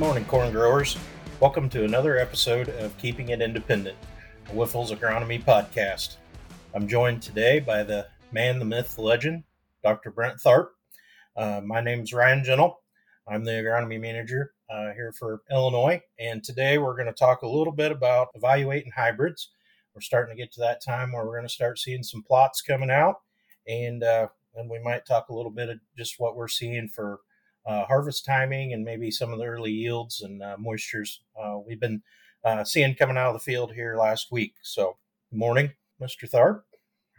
[0.00, 0.96] morning, corn growers.
[1.40, 3.98] Welcome to another episode of Keeping It Independent,
[4.46, 6.16] a Wyffels Agronomy podcast.
[6.74, 9.44] I'm joined today by the man, the myth, the legend,
[9.84, 10.10] Dr.
[10.10, 10.68] Brent Tharp.
[11.36, 12.80] Uh, my name is Ryan Gentle.
[13.28, 17.46] I'm the agronomy manager uh, here for Illinois, and today we're going to talk a
[17.46, 19.50] little bit about evaluating hybrids.
[19.94, 22.62] We're starting to get to that time where we're going to start seeing some plots
[22.62, 23.16] coming out,
[23.68, 27.20] and uh, and we might talk a little bit of just what we're seeing for
[27.66, 31.80] uh, harvest timing and maybe some of the early yields and uh, moistures uh, we've
[31.80, 32.02] been
[32.44, 34.54] uh, seeing coming out of the field here last week.
[34.62, 34.96] So,
[35.30, 35.70] good morning,
[36.00, 36.30] Mr.
[36.30, 36.62] Tharp.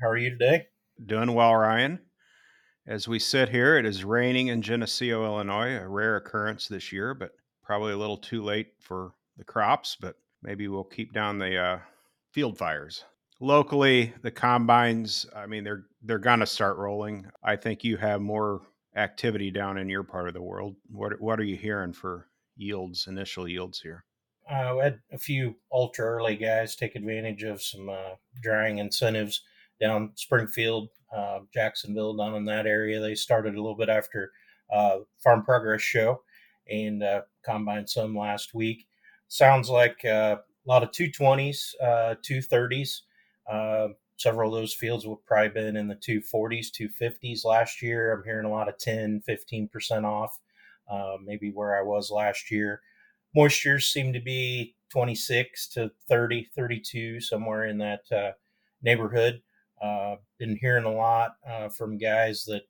[0.00, 0.66] How are you today?
[1.04, 1.98] Doing well, Ryan.
[2.86, 7.14] As we sit here, it is raining in Geneseo, Illinois, a rare occurrence this year,
[7.14, 11.56] but probably a little too late for the crops, but maybe we'll keep down the
[11.56, 11.78] uh,
[12.32, 13.04] field fires.
[13.40, 17.26] Locally, the combines, I mean, they're they're gonna start rolling.
[17.42, 18.62] I think you have more
[18.96, 20.76] activity down in your part of the world.
[20.90, 24.04] What what are you hearing for yields, initial yields here?
[24.50, 29.42] Uh, we had a few ultra early guys take advantage of some uh, drying incentives
[29.80, 33.00] down Springfield, uh, Jacksonville, down in that area.
[33.00, 34.32] They started a little bit after
[34.72, 36.22] uh, Farm Progress Show
[36.68, 38.86] and uh, combined some last week.
[39.28, 43.00] Sounds like uh, a lot of 220s, 230s
[44.20, 48.12] several of those fields would probably been in the 240s 250s last year.
[48.12, 50.38] I'm hearing a lot of 10 15% off
[50.90, 52.82] uh, maybe where i was last year.
[53.34, 58.32] Moistures seem to be 26 to 30 32 somewhere in that uh,
[58.82, 59.40] neighborhood.
[59.80, 62.62] Uh, been hearing a lot uh, from guys that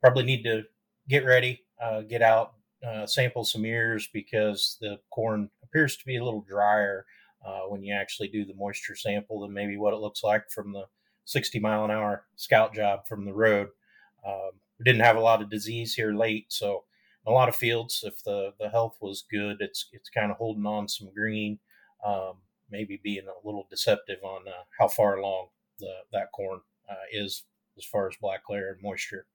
[0.00, 0.64] probably need to
[1.08, 6.16] get ready uh, get out uh, sample some ears because the corn appears to be
[6.16, 7.06] a little drier
[7.46, 10.72] uh, when you actually do the moisture sample than maybe what it looks like from
[10.72, 10.84] the
[11.24, 13.68] 60 mile an hour scout job from the road.
[14.26, 16.84] Um, we didn't have a lot of disease here late, so
[17.26, 20.66] a lot of fields, if the, the health was good, it's it's kind of holding
[20.66, 21.58] on some green,
[22.04, 22.34] um,
[22.70, 25.48] maybe being a little deceptive on uh, how far along
[25.78, 26.60] the that corn
[26.90, 27.44] uh, is
[27.78, 29.26] as far as black layer and moisture.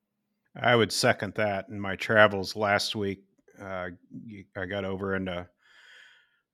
[0.62, 1.70] I would second that.
[1.70, 3.24] In my travels last week,
[3.62, 3.90] uh,
[4.56, 5.48] I got over into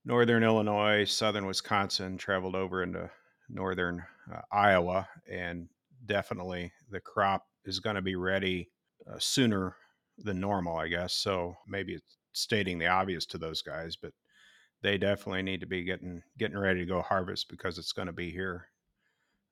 [0.06, 3.09] northern Illinois, southern Wisconsin, traveled over into
[3.50, 4.03] northern
[4.34, 5.68] uh, Iowa, and
[6.06, 8.69] definitely the crop is going to be ready
[9.09, 9.75] uh, sooner
[10.18, 11.14] than normal, I guess.
[11.14, 14.14] So maybe it's stating the obvious to those guys, but
[14.81, 18.14] they definitely need to be getting getting ready to go harvest because it's going to
[18.14, 18.68] be here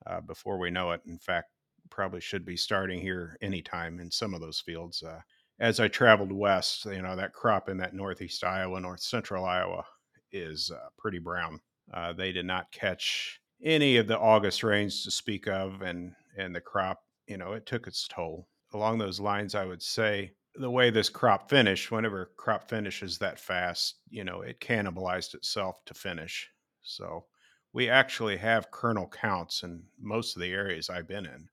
[0.06, 1.01] uh, before we know it.
[1.07, 1.51] In fact,
[1.89, 5.01] probably should be starting here anytime in some of those fields.
[5.01, 5.22] Uh,
[5.59, 9.85] as I traveled west, you know that crop in that northeast Iowa, north central Iowa
[10.31, 11.59] is uh, pretty brown.
[11.94, 16.56] Uh, they did not catch any of the August rains to speak of, and and
[16.56, 18.47] the crop, you know, it took its toll.
[18.74, 23.40] Along those lines, I would say the way this crop finished, whenever crop finishes that
[23.40, 26.50] fast, you know, it cannibalized itself to finish.
[26.81, 27.25] So
[27.74, 31.48] we actually have kernel counts in most of the areas I've been in.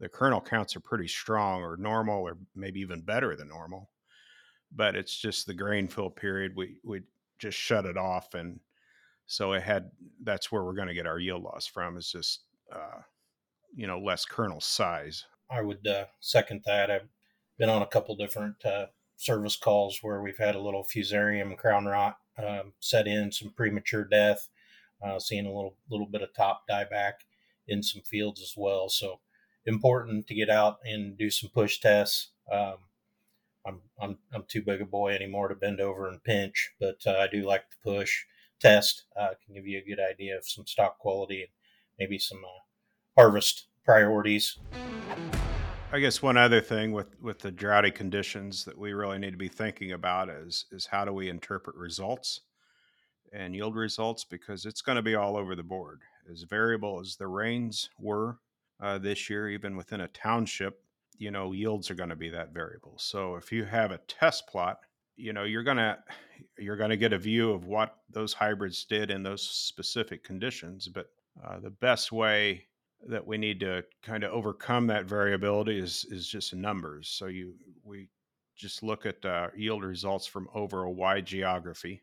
[0.00, 3.90] The kernel counts are pretty strong or normal or maybe even better than normal.
[4.74, 6.52] But it's just the grain fill period.
[6.56, 7.02] We we
[7.40, 8.60] just shut it off and
[9.26, 9.90] so it had
[10.22, 12.40] that's where we're going to get our yield loss from is just
[12.72, 13.00] uh,
[13.74, 15.24] you know less kernel size.
[15.50, 16.90] I would uh, second that.
[16.90, 17.08] I've
[17.56, 18.86] been on a couple different uh,
[19.16, 24.04] service calls where we've had a little fusarium crown rot um, set in some premature
[24.04, 24.48] death
[25.02, 27.12] uh, seeing a little little bit of top dieback
[27.68, 28.88] in some fields as well.
[28.88, 29.20] So
[29.64, 32.76] important to get out and do some push tests um,
[33.66, 37.18] I'm I'm I'm too big a boy anymore to bend over and pinch, but uh,
[37.18, 38.24] I do like to push
[38.60, 39.04] test.
[39.18, 41.50] Uh, can give you a good idea of some stalk quality and
[41.98, 44.58] maybe some uh, harvest priorities.
[45.92, 49.36] I guess one other thing with with the droughty conditions that we really need to
[49.36, 52.42] be thinking about is is how do we interpret results
[53.32, 56.00] and yield results because it's going to be all over the board.
[56.30, 58.38] As variable as the rains were
[58.80, 60.82] uh, this year, even within a township,
[61.20, 62.94] you know yields are going to be that variable.
[62.98, 64.80] So if you have a test plot
[65.16, 65.98] you know you're going to
[66.58, 70.88] you're going to get a view of what those hybrids did in those specific conditions
[70.88, 71.10] but
[71.44, 72.64] uh, the best way
[73.06, 77.08] that we need to kind of overcome that variability is is just numbers.
[77.08, 78.08] So you we
[78.56, 82.02] just look at uh, yield results from over a wide geography.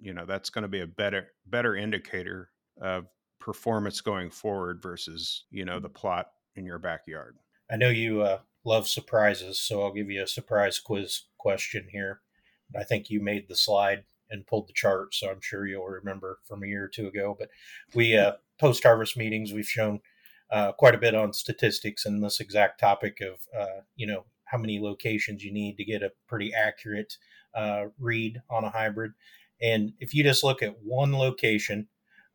[0.00, 2.50] You know that's going to be a better better indicator
[2.80, 3.06] of
[3.38, 7.36] performance going forward versus you know the plot in your backyard.
[7.70, 12.20] I know you uh, love surprises, so I'll give you a surprise quiz question here.
[12.76, 16.38] I think you made the slide and pulled the chart, so I'm sure you'll remember
[16.44, 17.36] from a year or two ago.
[17.38, 17.50] But
[17.94, 20.00] we uh, post harvest meetings, we've shown
[20.50, 24.58] uh, quite a bit on statistics and this exact topic of uh, you know how
[24.58, 27.16] many locations you need to get a pretty accurate
[27.54, 29.12] uh, read on a hybrid.
[29.62, 31.88] And if you just look at one location,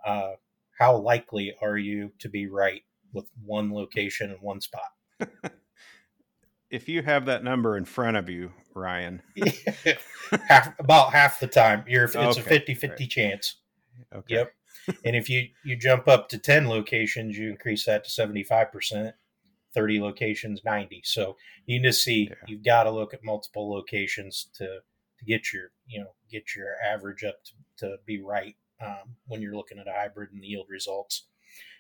[0.06, 0.34] uh,
[0.78, 2.84] how likely are you to be right
[3.14, 4.92] with one location and one spot?
[6.76, 9.22] if you have that number in front of you, Ryan,
[10.50, 12.42] half, about half the time, you're it's okay.
[12.42, 13.10] a 50 50 right.
[13.10, 13.56] chance.
[14.14, 14.36] Okay.
[14.36, 14.52] Yep.
[15.06, 19.14] and if you you jump up to 10 locations, you increase that to 75%.
[19.74, 21.36] 30 locations 90 so
[21.66, 22.36] you just see yeah.
[22.48, 24.66] you've got to look at multiple locations to
[25.20, 29.42] to get your you know get your average up to, to be right um, when
[29.42, 31.28] you're looking at a hybrid and the yield results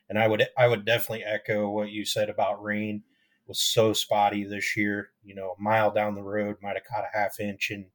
[0.10, 3.02] and i would i would definitely echo what you said about rain
[3.48, 7.06] was so spotty this year you know a mile down the road might have caught
[7.06, 7.86] a half inch in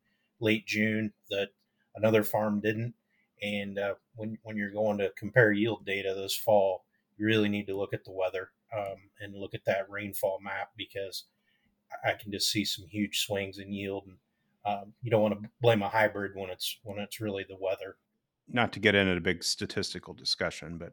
[0.40, 1.48] late june that
[1.96, 2.94] another farm didn't
[3.42, 6.84] and uh, when, when you're going to compare yield data this fall
[7.16, 10.70] you really need to look at the weather um, and look at that rainfall map
[10.76, 11.24] because
[12.04, 14.06] I can just see some huge swings in yield.
[14.06, 14.16] And
[14.64, 17.96] um, you don't want to blame a hybrid when it's when it's really the weather.
[18.48, 20.92] Not to get into a big statistical discussion, but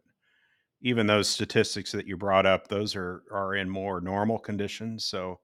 [0.82, 5.06] even those statistics that you brought up, those are are in more normal conditions.
[5.06, 5.40] So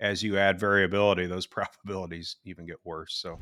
[0.00, 1.46] as you add variability, those
[1.86, 3.14] probabilities even get worse.
[3.20, 3.38] So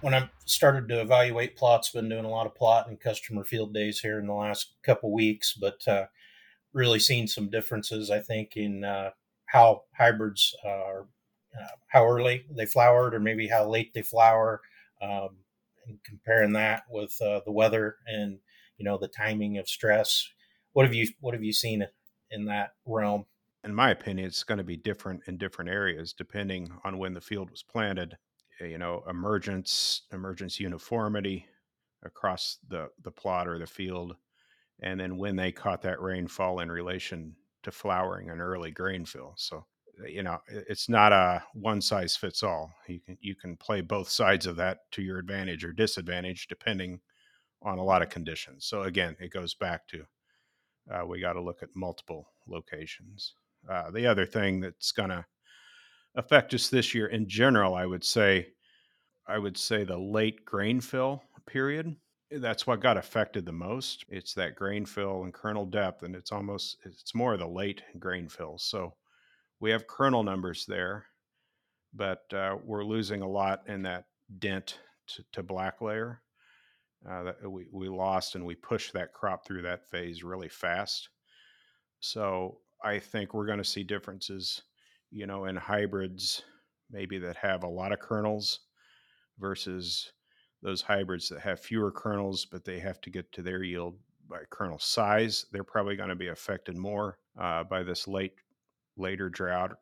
[0.00, 3.74] when I started to evaluate plots, been doing a lot of plot and customer field
[3.74, 6.06] days here in the last couple weeks, but uh,
[6.72, 9.10] really seen some differences, I think, in uh,
[9.46, 11.08] how hybrids are,
[11.58, 14.60] uh, how early they flowered, or maybe how late they flower,
[15.02, 15.38] um,
[15.86, 18.38] and comparing that with uh, the weather and
[18.78, 20.28] you know the timing of stress.
[20.72, 21.86] What have you What have you seen
[22.30, 23.26] in that realm?
[23.64, 27.20] In my opinion, it's going to be different in different areas depending on when the
[27.20, 28.16] field was planted.
[28.60, 31.46] You know, emergence, emergence uniformity
[32.04, 34.16] across the the plot or the field
[34.80, 39.34] and then when they caught that rainfall in relation to flowering and early grain fill.
[39.36, 39.64] So
[40.02, 42.70] uh, you know it's not a one size fits all.
[42.86, 47.00] You can you can play both sides of that to your advantage or disadvantage depending
[47.62, 48.66] on a lot of conditions.
[48.66, 50.04] So again, it goes back to
[50.90, 53.34] uh, we got to look at multiple locations.
[53.68, 55.24] Uh, the other thing that's going to
[56.14, 58.48] affect us this year in general, I would say,
[59.26, 61.94] I would say the late grain fill period
[62.30, 64.04] that's what got affected the most.
[64.08, 67.82] It's that grain fill and kernel depth, and it's almost it's more of the late
[67.98, 68.58] grain fill.
[68.58, 68.94] So
[69.60, 71.06] we have kernel numbers there,
[71.94, 74.04] but uh, we're losing a lot in that
[74.38, 74.78] dent
[75.08, 76.20] to, to black layer.
[77.08, 81.08] Uh, that we, we lost and we pushed that crop through that phase really fast.
[82.00, 84.62] So I think we're going to see differences,
[85.10, 86.42] you know, in hybrids
[86.90, 88.60] maybe that have a lot of kernels
[89.38, 90.12] versus
[90.62, 93.96] those hybrids that have fewer kernels, but they have to get to their yield
[94.28, 95.46] by kernel size.
[95.52, 98.34] They're probably going to be affected more uh, by this late
[98.96, 99.78] later drought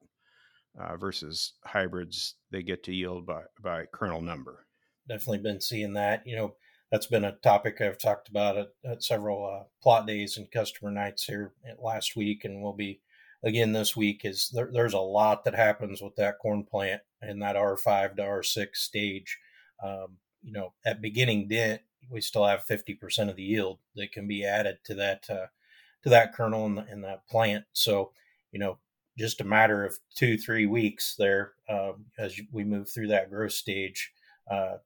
[0.78, 2.34] uh, versus hybrids.
[2.50, 4.66] They get to yield by by kernel number.
[5.08, 6.26] Definitely been seeing that.
[6.26, 6.54] You know,
[6.90, 10.90] that's been a topic I've talked about at, at several uh, plot days and customer
[10.90, 13.00] nights here last week, and will be
[13.42, 14.22] again this week.
[14.24, 18.22] Is there, there's a lot that happens with that corn plant in that R5 to
[18.22, 19.38] R6 stage.
[19.82, 24.28] Um, you know, at beginning dent, we still have 50% of the yield that can
[24.28, 25.46] be added to that, uh,
[26.04, 27.64] to that kernel in, the, that plant.
[27.72, 28.12] So,
[28.52, 28.78] you know,
[29.18, 33.52] just a matter of two, three weeks there, uh, as we move through that growth
[33.52, 34.12] stage,
[34.50, 34.76] uh,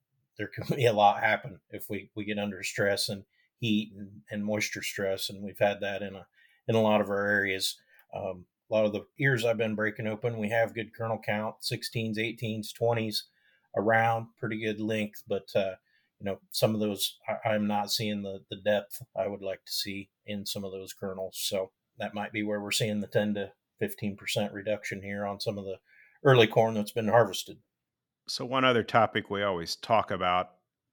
[0.40, 3.25] there can be a lot happen if we, we get under stress and
[3.59, 5.28] heat and, and moisture stress.
[5.28, 6.26] And we've had that in a,
[6.66, 7.76] in a lot of our areas.
[8.14, 11.56] Um, a lot of the ears I've been breaking open, we have good kernel count,
[11.61, 13.23] 16s, 18s, 20s
[13.76, 15.75] around pretty good length, but uh,
[16.18, 19.64] you know some of those I, am not seeing the the depth I would like
[19.64, 21.38] to see in some of those kernels.
[21.40, 25.40] So that might be where we're seeing the 10 to 15 percent reduction here on
[25.40, 25.76] some of the
[26.25, 27.59] early corn that's been harvested.
[28.29, 30.50] So one other topic we always talk about,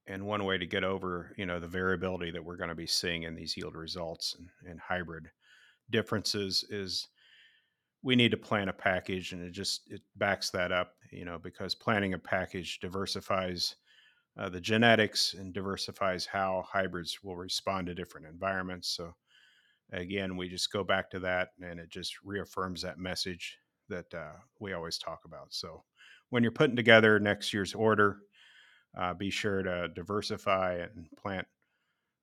[0.07, 2.87] and one way to get over you know the variability that we're going to be
[2.87, 5.29] seeing in these yield results and, and hybrid
[5.89, 7.07] differences is
[8.03, 11.37] we need to plan a package and it just it backs that up you know
[11.37, 13.75] because planning a package diversifies
[14.37, 18.89] uh, the genetics and diversifies how hybrids will respond to different environments.
[18.89, 19.15] So
[19.91, 23.57] again we just go back to that and it just reaffirms that message
[23.89, 25.83] that uh, we always talk about so
[26.29, 28.17] when you're putting together next year's order
[28.97, 31.47] uh, be sure to diversify and plant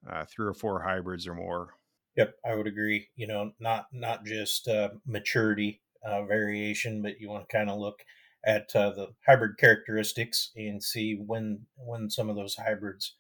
[0.09, 1.75] uh, three or four hybrids or more
[2.16, 3.09] Yep, I would agree.
[3.16, 7.78] You know, not not just uh, maturity uh, variation, but you want to kind of
[7.78, 8.04] look
[8.47, 13.16] at uh, the hybrid characteristics and see when when some of those hybrids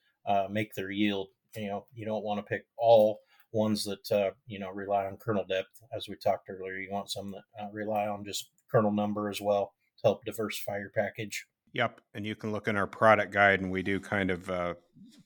[0.50, 1.28] make their yield.
[1.56, 3.20] You know, you don't want to pick all
[3.54, 6.78] ones that uh, you know rely on kernel depth, as we talked earlier.
[6.78, 10.78] You want some that uh, rely on just kernel number as well to help diversify
[10.78, 11.46] your package.
[11.72, 14.74] Yep, and you can look in our product guide, and we do kind of uh,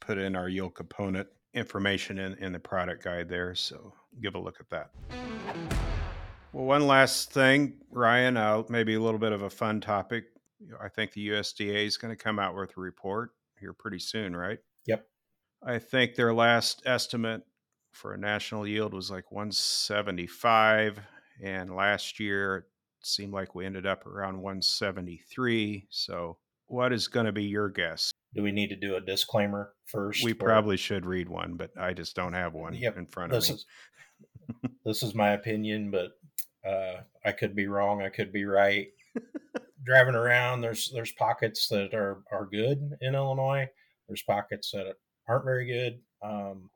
[0.00, 3.54] put in our yield component information in, in the product guide there.
[3.54, 3.92] So
[4.22, 4.90] give a look at that.
[6.52, 10.24] Well, one last thing, Ryan, uh, maybe a little bit of a fun topic.
[10.80, 14.34] I think the USDA is going to come out with a report here pretty soon,
[14.34, 14.58] right?
[14.86, 15.06] Yep.
[15.62, 17.42] I think their last estimate
[17.98, 21.00] for a national yield was like 175,
[21.42, 22.64] and last year it
[23.02, 25.86] seemed like we ended up around 173.
[25.90, 26.38] So,
[26.68, 28.12] what is going to be your guess?
[28.34, 30.22] Do we need to do a disclaimer first?
[30.22, 33.42] We probably should read one, but I just don't have one yep, in front of
[33.42, 33.54] me.
[33.54, 33.66] Is,
[34.84, 36.12] this is my opinion, but
[36.68, 38.02] uh, I could be wrong.
[38.02, 38.88] I could be right.
[39.84, 43.68] Driving around, there's there's pockets that are are good in Illinois.
[44.06, 44.94] There's pockets that
[45.26, 46.00] aren't very good.
[46.22, 46.70] Um,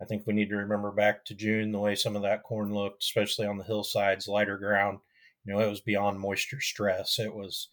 [0.00, 2.74] I think we need to remember back to June the way some of that corn
[2.74, 4.98] looked, especially on the hillsides, lighter ground.
[5.44, 7.18] You know, it was beyond moisture stress.
[7.18, 7.70] It was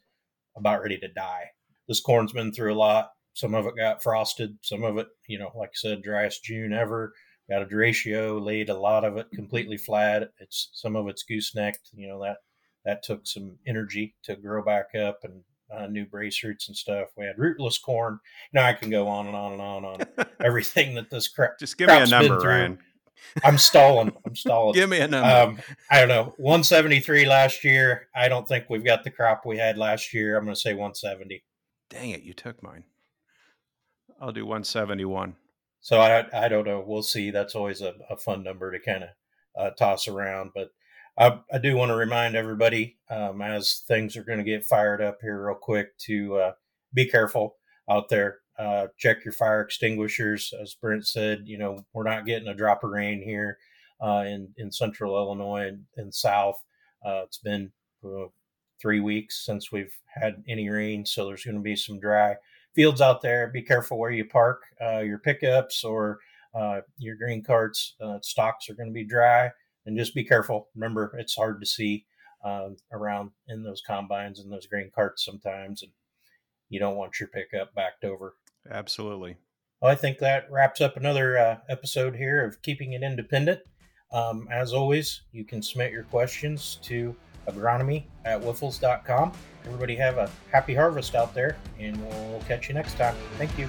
[0.56, 1.52] about ready to die.
[1.88, 3.10] This corn's been through a lot.
[3.34, 4.58] Some of it got frosted.
[4.62, 7.14] Some of it, you know, like I said, driest June ever.
[7.50, 10.30] Got a derecho, laid a lot of it completely flat.
[10.40, 11.90] It's some of it's goosenecked.
[11.94, 12.38] You know that
[12.86, 15.42] that took some energy to grow back up and
[15.74, 17.10] uh, new brace roots and stuff.
[17.18, 18.20] We had rootless corn.
[18.54, 21.60] Now I can go on and on and on on everything that this crap.
[21.60, 22.80] Just give me a number, Ryan.
[23.44, 24.12] I'm stalling.
[24.26, 24.74] I'm stalling.
[24.76, 25.30] give me a number.
[25.30, 26.34] Um, I don't know.
[26.38, 28.08] 173 last year.
[28.16, 30.38] I don't think we've got the crop we had last year.
[30.38, 31.44] I'm going to say 170.
[31.90, 32.24] Dang it!
[32.24, 32.84] You took mine.
[34.20, 35.36] I'll do 171.
[35.82, 36.84] So I I don't know.
[36.86, 37.32] We'll see.
[37.32, 39.10] That's always a, a fun number to kind of
[39.58, 40.52] uh, toss around.
[40.56, 40.70] But
[41.18, 45.02] I, I do want to remind everybody um, as things are going to get fired
[45.02, 46.52] up here real quick to uh,
[46.94, 47.58] be careful
[47.90, 48.40] out there.
[48.58, 50.54] Uh, check your fire extinguishers.
[50.60, 53.58] As Brent said, you know we're not getting a drop of rain here
[54.02, 56.62] uh, in in central Illinois and, and south.
[57.06, 57.72] Uh, it's been
[58.06, 58.26] uh,
[58.82, 62.36] three weeks since we've had any rain, so there's going to be some dry
[62.76, 63.48] fields out there.
[63.48, 66.20] Be careful where you park uh, your pickups or
[66.98, 67.96] your green carts.
[68.22, 69.52] Stalks are going to be dry,
[69.86, 70.70] and just be careful.
[70.76, 72.06] Remember, it's hard to see
[72.44, 75.92] um, around in those combines and those grain carts sometimes, and
[76.70, 78.36] you don't want your pickup backed over.
[78.70, 79.38] Absolutely.
[79.82, 83.60] Well, I think that wraps up another uh, episode here of Keeping It Independent.
[84.12, 87.16] Um, as always, you can submit your questions to
[87.48, 89.34] agronomy at wyffels.com.
[89.66, 93.16] Everybody have a happy harvest out there, and we'll catch you next time.
[93.38, 93.68] Thank you.